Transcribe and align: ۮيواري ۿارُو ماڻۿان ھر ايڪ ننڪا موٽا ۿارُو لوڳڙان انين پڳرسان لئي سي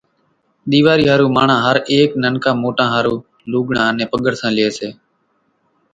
ۮيواري 0.71 1.03
ۿارُو 1.09 1.27
ماڻۿان 1.35 1.59
ھر 1.65 1.77
ايڪ 1.91 2.09
ننڪا 2.23 2.51
موٽا 2.61 2.85
ۿارُو 2.93 3.15
لوڳڙان 3.51 3.87
انين 3.93 4.07
پڳرسان 4.11 4.51
لئي 4.57 4.69
سي 4.77 4.87